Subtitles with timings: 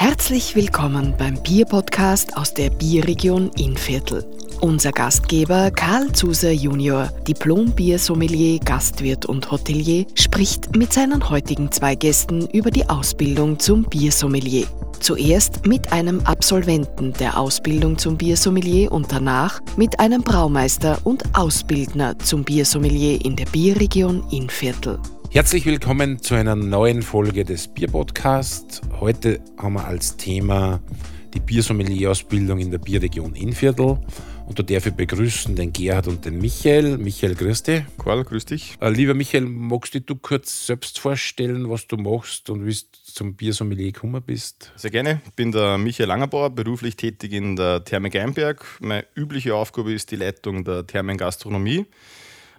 [0.00, 4.24] Herzlich willkommen beim Bierpodcast aus der Bierregion Innviertel.
[4.60, 12.46] Unser Gastgeber Karl Zuser Junior, Diplom-Biersommelier, Gastwirt und Hotelier, spricht mit seinen heutigen zwei Gästen
[12.50, 14.68] über die Ausbildung zum Biersommelier.
[15.00, 22.16] Zuerst mit einem Absolventen der Ausbildung zum Biersommelier und danach mit einem Braumeister und Ausbildner
[22.20, 25.00] zum Biersommelier in der Bierregion Innviertel.
[25.30, 28.80] Herzlich willkommen zu einer neuen Folge des Bierpodcasts.
[28.98, 30.80] Heute haben wir als Thema
[31.34, 33.98] die Biersommelier-Ausbildung in der Bierregion Innviertel.
[34.46, 36.96] Und da darf ich begrüßen den Gerhard und den Michael.
[36.96, 37.82] Michael, grüß dich.
[38.02, 38.78] Karl, grüß dich.
[38.80, 43.34] Äh, lieber Michael, magst du kurz selbst vorstellen, was du machst und wie du zum
[43.34, 44.72] Biersommelier gekommen bist?
[44.76, 45.20] Sehr gerne.
[45.26, 48.64] Ich bin der Michael Langerbauer, beruflich tätig in der Therme Geinberg.
[48.80, 51.84] Meine übliche Aufgabe ist die Leitung der Thermengastronomie.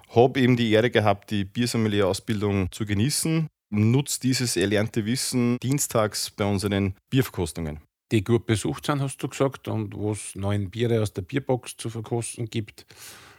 [0.09, 3.47] Habe eben die Ehre gehabt, die Biersommelier-Ausbildung zu genießen.
[3.71, 7.79] Nutze dieses erlernte Wissen dienstags bei unseren Bierverkostungen
[8.11, 11.77] die gut besucht sind, hast du gesagt, und wo es neun Biere aus der Bierbox
[11.77, 12.85] zu verkosten gibt.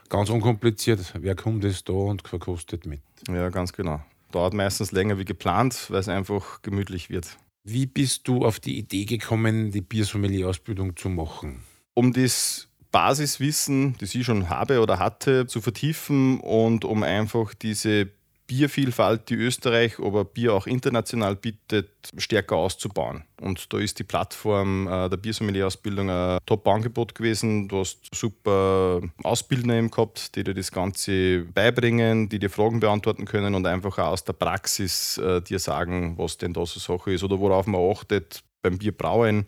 [0.09, 1.13] Ganz unkompliziert.
[1.19, 3.01] Wer kommt jetzt da und verkostet mit?
[3.27, 4.01] Ja, ganz genau.
[4.31, 7.37] Dauert meistens länger wie geplant, weil es einfach gemütlich wird.
[7.63, 11.63] Wie bist du auf die Idee gekommen, die Biersommelier-Ausbildung zu machen?
[11.93, 18.09] Um das Basiswissen, das ich schon habe oder hatte, zu vertiefen und um einfach diese
[18.51, 23.23] Biervielfalt, die Österreich, aber Bier auch international bietet, stärker auszubauen.
[23.39, 27.69] Und da ist die Plattform äh, der Biersommelier-Ausbildung ein Top-Angebot gewesen.
[27.69, 33.23] Du hast super Ausbildner eben gehabt, die dir das Ganze beibringen, die dir Fragen beantworten
[33.23, 37.13] können und einfach auch aus der Praxis äh, dir sagen, was denn da so Sache
[37.13, 39.47] ist oder worauf man achtet beim Bierbrauen,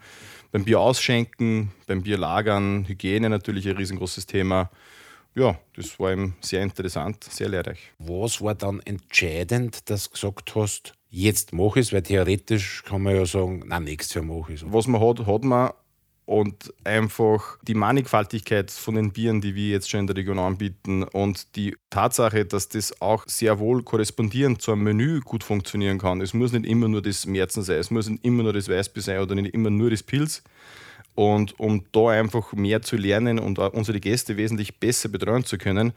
[0.53, 4.69] beim Bier ausschenken, beim Bier lagern, Hygiene natürlich ein riesengroßes Thema
[5.35, 7.91] ja, das war ihm sehr interessant, sehr lehrreich.
[7.97, 11.93] Was war dann entscheidend, dass du gesagt hast, jetzt mache ich es?
[11.93, 14.71] Weil theoretisch kann man ja sagen, nein, nächstes Jahr mache ich es.
[14.71, 15.71] Was man hat, hat man.
[16.25, 21.03] Und einfach die Mannigfaltigkeit von den Bieren, die wir jetzt schon in der Region anbieten
[21.03, 26.21] und die Tatsache, dass das auch sehr wohl korrespondierend zu einem Menü gut funktionieren kann.
[26.21, 29.03] Es muss nicht immer nur das Märzen sein, es muss nicht immer nur das Weißbier
[29.03, 30.43] sein oder nicht immer nur das Pilz,
[31.15, 35.93] und um da einfach mehr zu lernen und unsere Gäste wesentlich besser betreuen zu können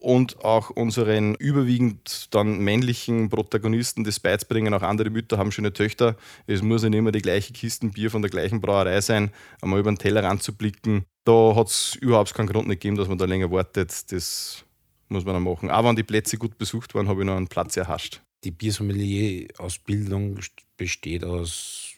[0.00, 4.74] und auch unseren überwiegend dann männlichen Protagonisten das beizubringen.
[4.74, 6.16] Auch andere Mütter haben schöne Töchter.
[6.46, 9.80] Es muss ja nicht immer die gleiche Kisten Bier von der gleichen Brauerei sein, einmal
[9.80, 11.04] über den Teller ranzublicken.
[11.24, 14.12] Da hat es überhaupt keinen Grund nicht gegeben, dass man da länger wartet.
[14.12, 14.64] Das
[15.08, 15.70] muss man dann machen.
[15.70, 18.22] Aber wenn die Plätze gut besucht waren, habe ich noch einen Platz erhascht.
[18.44, 20.38] Die Biersommelier-Ausbildung
[20.76, 21.97] besteht aus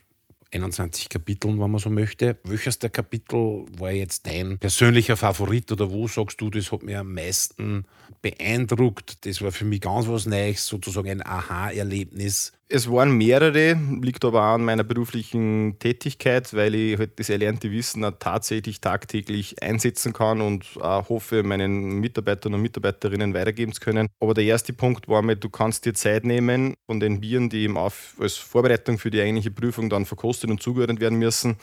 [0.52, 2.38] 21 Kapiteln, wenn man so möchte.
[2.44, 7.00] Welches der Kapitel war jetzt dein persönlicher Favorit oder wo sagst du, das hat mir
[7.00, 7.84] am meisten
[8.22, 9.24] beeindruckt?
[9.26, 12.52] Das war für mich ganz was Neues, sozusagen ein Aha-Erlebnis.
[12.72, 17.72] Es waren mehrere, liegt aber auch an meiner beruflichen Tätigkeit, weil ich halt das erlernte
[17.72, 23.80] Wissen auch tatsächlich tagtäglich einsetzen kann und auch hoffe, meinen Mitarbeitern und Mitarbeiterinnen weitergeben zu
[23.80, 24.06] können.
[24.20, 27.64] Aber der erste Punkt war mir, du kannst dir Zeit nehmen von den Bieren, die
[27.64, 31.56] eben auf, als Vorbereitung für die eigentliche Prüfung dann verkostet und zugeordnet werden müssen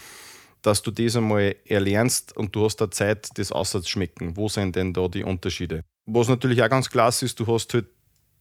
[0.63, 4.35] dass du das einmal erlernst und du hast da Zeit, das auszuschmecken.
[4.35, 5.83] Wo sind denn da die Unterschiede?
[6.07, 7.85] Was natürlich auch ganz klasse ist, du hast halt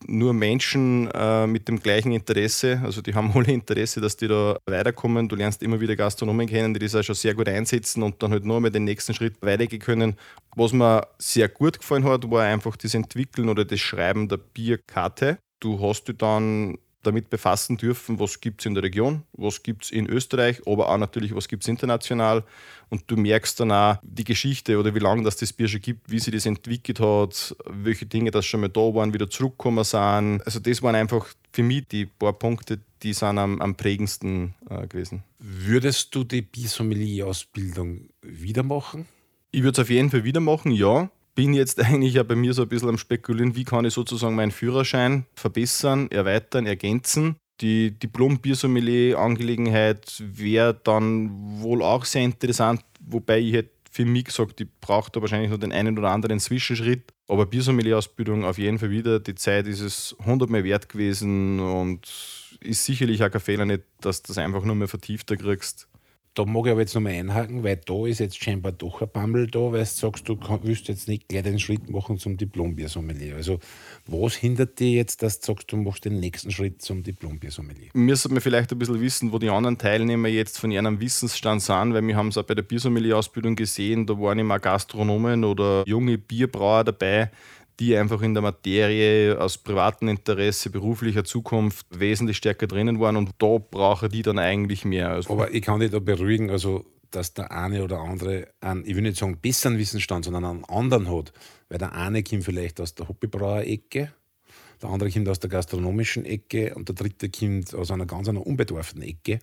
[0.06, 4.56] nur Menschen äh, mit dem gleichen Interesse, also die haben alle Interesse, dass die da
[4.66, 5.28] weiterkommen.
[5.28, 8.30] Du lernst immer wieder Gastronomen kennen, die das auch schon sehr gut einsetzen und dann
[8.30, 10.16] halt nur mal den nächsten Schritt weitergehen können.
[10.54, 15.38] Was mir sehr gut gefallen hat, war einfach das Entwickeln oder das Schreiben der Bierkarte.
[15.60, 19.84] Du hast dich dann damit befassen dürfen, was gibt es in der Region, was gibt
[19.84, 22.44] es in Österreich, aber auch natürlich, was gibt es international.
[22.88, 26.10] Und du merkst dann auch die Geschichte oder wie lange das das Bier schon gibt,
[26.10, 30.42] wie sich das entwickelt hat, welche Dinge das schon mal da waren, wieder zurückgekommen sind.
[30.44, 34.86] Also das waren einfach für mich die paar Punkte, die sind am, am prägendsten äh,
[34.86, 35.24] gewesen.
[35.38, 39.06] Würdest du die Bisommelier-Ausbildung wieder machen?
[39.50, 42.52] Ich würde es auf jeden Fall wieder machen, ja bin jetzt eigentlich ja bei mir
[42.52, 47.36] so ein bisschen am Spekulieren, wie kann ich sozusagen meinen Führerschein verbessern, erweitern, ergänzen.
[47.60, 51.30] Die Diplom-Biersommelier-Angelegenheit wäre dann
[51.60, 55.58] wohl auch sehr interessant, wobei ich hätte für mich gesagt, ich brauche da wahrscheinlich noch
[55.58, 57.14] den einen oder anderen Zwischenschritt.
[57.28, 59.20] Aber Biersommelier-Ausbildung auf jeden Fall wieder.
[59.20, 62.06] Die Zeit ist es hundertmal wert gewesen und
[62.60, 65.88] ist sicherlich auch kein Fehler nicht, dass du das einfach nur mehr vertiefter kriegst.
[66.36, 69.46] Da mag ich aber jetzt nochmal einhaken, weil da ist jetzt scheinbar doch ein Bammel
[69.46, 73.36] da, weil du sagst, du willst jetzt nicht gleich den Schritt machen zum Diplombiersommelier.
[73.36, 73.58] Also,
[74.06, 77.88] was hindert dich jetzt, dass du sagst, du machst den nächsten Schritt zum Diplombiersommelier?
[77.94, 81.94] Wir sollten vielleicht ein bisschen wissen, wo die anderen Teilnehmer jetzt von ihrem Wissensstand sind,
[81.94, 86.18] weil wir haben es auch bei der Biersommelier-Ausbildung gesehen, da waren immer Gastronomen oder junge
[86.18, 87.30] Bierbrauer dabei,
[87.78, 93.30] die einfach in der Materie aus privatem Interesse, beruflicher Zukunft wesentlich stärker drinnen waren und
[93.38, 95.10] da brauche die dann eigentlich mehr.
[95.10, 98.94] Also Aber ich kann dich da beruhigen, also dass der eine oder andere einen, ich
[98.94, 101.32] will nicht sagen besseren Wissensstand, sondern einen anderen hat.
[101.68, 104.12] Weil der eine kommt vielleicht aus der Hobbybrauer-Ecke,
[104.82, 108.46] der andere kommt aus der gastronomischen Ecke und der dritte kommt aus einer ganz einer
[108.46, 109.38] unbedarften Ecke.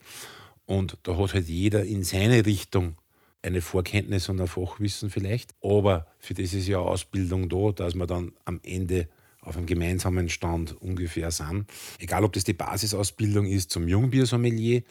[0.65, 2.95] Und da hat halt jeder in seine Richtung
[3.43, 5.53] eine Vorkenntnis und ein Fachwissen vielleicht.
[5.61, 9.07] Aber für das ist ja Ausbildung da, dass man dann am Ende
[9.41, 11.65] auf einem gemeinsamen Stand ungefähr sind.
[11.99, 14.83] Egal, ob das die Basisausbildung ist zum Jungbiersommelier,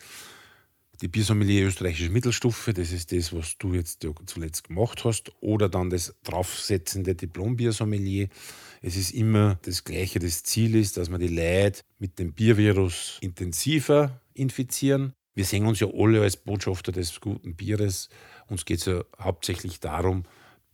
[1.01, 5.91] die Biersommelier österreichische Mittelstufe, das ist das, was du jetzt zuletzt gemacht hast, oder dann
[5.91, 8.29] das draufsetzende Diplom-Biersommelier.
[8.83, 10.21] Es ist immer das Gleiche.
[10.21, 15.15] Das Ziel ist, dass man die Leute mit dem Biervirus intensiver infizieren.
[15.35, 18.11] Wir sehen uns ja alle als Botschafter des guten Bieres
[18.53, 20.25] uns geht es ja hauptsächlich darum,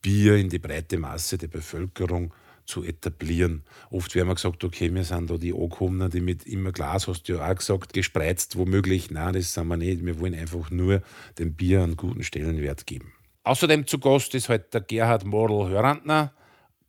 [0.03, 2.35] Bier in die breite Masse der Bevölkerung
[2.65, 3.63] zu etablieren.
[3.91, 7.29] Oft werden wir gesagt, okay, wir sind da die Ankommenden, die mit immer Glas, hast
[7.29, 9.11] du ja auch gesagt, gespreizt, womöglich.
[9.11, 10.05] Nein, das sind wir nicht.
[10.05, 11.03] Wir wollen einfach nur
[11.39, 13.13] dem Bier einen guten Stellenwert geben.
[13.45, 16.33] Außerdem zu Gast ist heute der Gerhard Morl Hörantner,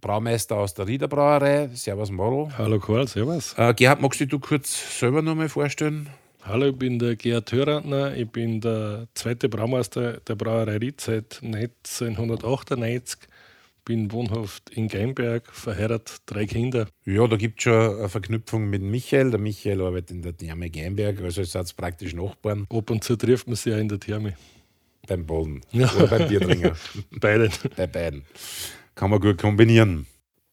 [0.02, 1.70] Braumeister aus der Riederbrauerei.
[1.74, 2.50] Servus Morl.
[2.58, 3.54] Hallo Karl, servus.
[3.58, 6.10] Äh, Gerhard, magst du dich kurz selber noch mal vorstellen?
[6.50, 8.18] Hallo, ich bin der Gerhard Hörantner.
[8.18, 13.20] Ich bin der zweite Braumeister der Brauerei Ried seit 1998.
[13.86, 16.88] Bin wohnhaft in Geimberg, verheiratet, drei Kinder.
[17.06, 19.30] Ja, da gibt es schon eine Verknüpfung mit Michael.
[19.30, 22.66] Der Michael arbeitet in der Therme Geimberg, also ist es praktisch Nachbarn.
[22.72, 24.36] Ab und zu trifft man sich ja in der Therme.
[25.08, 25.94] Beim Boden ja.
[25.98, 26.76] oder beim Bierdringer.
[27.12, 27.52] beiden.
[27.78, 28.24] Bei beiden.
[28.96, 30.08] Kann man gut kombinieren.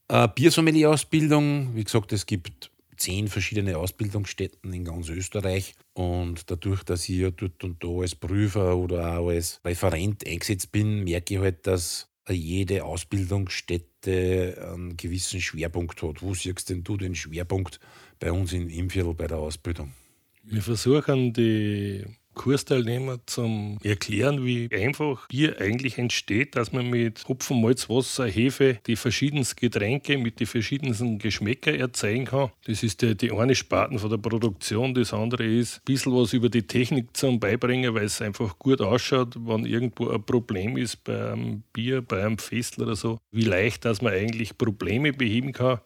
[0.08, 5.74] Äh, Biersommelier-Ausbildung, wie gesagt, es gibt zehn verschiedene Ausbildungsstätten in ganz Österreich.
[5.96, 10.70] Und dadurch, dass ich ja dort und da als Prüfer oder auch als Referent eingesetzt
[10.70, 16.20] bin, merke ich halt, dass jede Ausbildungsstätte einen gewissen Schwerpunkt hat.
[16.20, 17.80] Wo siehst denn du den Schwerpunkt
[18.18, 19.94] bei uns in Imviertel bei der Ausbildung?
[20.42, 22.04] Wir versuchen die
[22.36, 28.78] Kursteilnehmer zum Erklären, wie einfach Bier eigentlich entsteht, dass man mit Hopfen, Malz, Wasser, Hefe
[28.86, 32.50] die verschiedensten Getränke mit den verschiedensten Geschmäcker erzeugen kann.
[32.66, 34.94] Das ist die, die eine Sparten von der Produktion.
[34.94, 38.80] Das andere ist ein bisschen was über die Technik zum Beibringen, weil es einfach gut
[38.80, 43.18] ausschaut, wenn irgendwo ein Problem ist beim Bier, bei einem Festel oder so.
[43.32, 45.80] Wie leicht, dass man eigentlich Probleme beheben kann.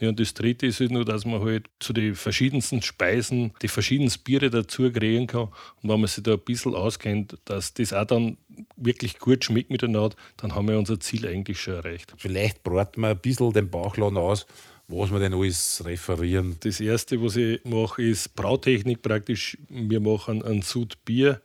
[0.00, 3.68] Ja, und das dritte ist halt nur, dass man halt zu den verschiedensten Speisen die
[3.68, 5.48] verschiedensten Biere dazu kreieren kann.
[5.82, 8.36] Und wenn man sich da ein bisschen auskennt, dass das auch dann
[8.76, 12.14] wirklich gut schmeckt miteinander, dann haben wir unser Ziel eigentlich schon erreicht.
[12.16, 14.46] Vielleicht braten wir ein bisschen den Bauchladen aus,
[14.86, 16.56] was wir denn alles referieren.
[16.60, 19.58] Das erste, was ich mache, ist Brautechnik praktisch.
[19.68, 21.40] Wir machen ein Sud Bier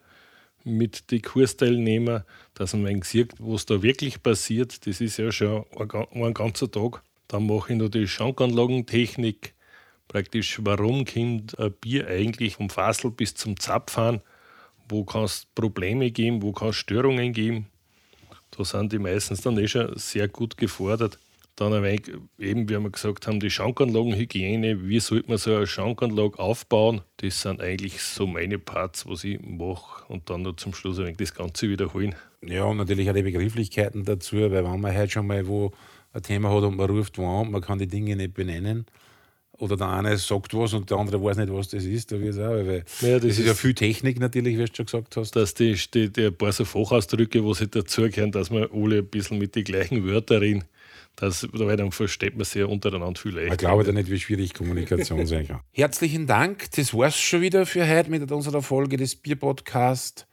[0.63, 2.23] mit den Kursteilnehmern,
[2.53, 4.85] dass man sieht, was da wirklich passiert.
[4.85, 7.01] Das ist ja schon ein, ein ganzer Tag.
[7.33, 9.55] Dann mache ich die Schankanlagentechnik.
[10.07, 14.21] Praktisch, warum kommt ein Bier eigentlich vom Fassel bis zum Zapfhahn?
[14.87, 16.43] Wo kann es Probleme geben?
[16.43, 17.65] Wo kann es Störungen geben?
[18.51, 21.17] Da sind die meistens dann eh schon sehr gut gefordert.
[21.55, 24.87] Dann ein wenig, eben, wie wir gesagt haben, die Schankanlagenhygiene.
[24.87, 27.01] Wie sollte man so eine Schankanlage aufbauen?
[27.17, 30.05] Das sind eigentlich so meine Parts, was ich mache.
[30.07, 32.13] Und dann noch zum Schluss ein wenig das Ganze wiederholen.
[32.45, 35.71] Ja, und natürlich auch die Begrifflichkeiten dazu, weil wenn man halt schon mal wo
[36.13, 38.85] ein Thema hat und man ruft wo an, man kann die Dinge nicht benennen.
[39.59, 42.11] Oder der eine sagt was und der andere weiß nicht, was das ist.
[42.11, 44.85] Da wird auch, weil ja, das, das, ist ja viel Technik natürlich, wie du schon
[44.85, 45.35] gesagt hast.
[45.35, 49.07] Dass die, die, die ein paar so Fachausdrücke, wo sie dazugehören, dass man alle ein
[49.07, 50.63] bisschen mit den gleichen Wörtern reden.
[51.15, 53.53] Das, weil dann versteht man sich untereinander viel leichter.
[53.53, 55.59] Ich glaube da nicht, wie schwierig Kommunikation sein kann.
[55.71, 56.71] Herzlichen Dank.
[56.71, 60.25] Das war es schon wieder für heute mit unserer Folge des Bier-Podcasts.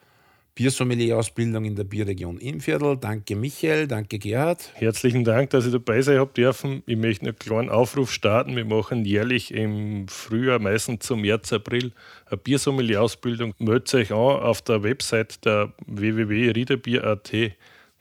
[0.55, 2.97] Biersommelier-Ausbildung in der Bierregion Innviertel.
[2.97, 4.71] Danke Michael, danke Gerhard.
[4.75, 6.83] Herzlichen Dank, dass ich dabei sein habe dürfen.
[6.87, 8.57] Ich möchte einen kleinen Aufruf starten.
[8.57, 11.93] Wir machen jährlich im Frühjahr, meistens zum März, April,
[12.27, 13.55] eine Biersommelier-Ausbildung.
[13.59, 17.33] Meldet euch an auf der Website der www.riederbier.at.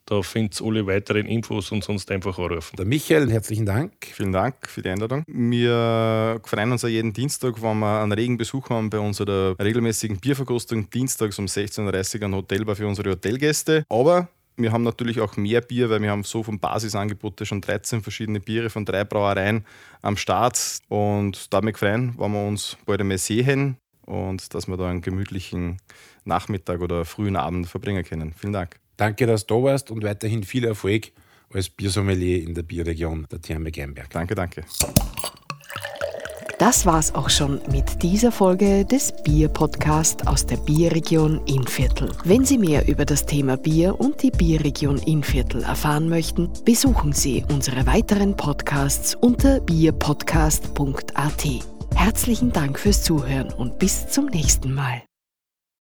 [0.10, 2.76] Da findet ihr alle weiteren Infos und sonst einfach anrufen.
[2.76, 3.94] Der Michael, herzlichen Dank.
[4.12, 5.24] Vielen Dank für die Einladung.
[5.28, 10.18] Wir freuen uns ja jeden Dienstag, wenn wir einen regen Besuch haben bei unserer regelmäßigen
[10.18, 13.84] Bierverkostung, dienstags um 16.30 Uhr ein Hotelbar für unsere Hotelgäste.
[13.88, 18.02] Aber wir haben natürlich auch mehr Bier, weil wir haben so vom Basisangebote schon 13
[18.02, 19.64] verschiedene Biere von drei Brauereien
[20.02, 20.80] am Start.
[20.88, 25.78] Und damit freuen, wenn wir uns bald einmal sehen und dass wir da einen gemütlichen
[26.26, 28.34] Nachmittag oder frühen Abend verbringen können.
[28.34, 28.80] Vielen Dank.
[29.00, 31.14] Danke, dass du da warst und weiterhin viel Erfolg
[31.54, 34.10] als Biersommelier in der Bierregion der Therme Geinberg.
[34.10, 34.66] Danke, danke.
[36.60, 42.12] Das war's auch schon mit dieser Folge des Bier-Podcast aus der Bierregion Innviertel.
[42.26, 47.46] Wenn Sie mehr über das Thema Bier und die Bierregion Innviertel erfahren möchten, besuchen Sie
[47.50, 51.48] unsere weiteren Podcasts unter bierpodcast.at.
[51.96, 55.04] Herzlichen Dank fürs Zuhören und bis zum nächsten Mal.